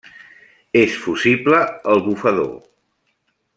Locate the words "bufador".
2.09-2.53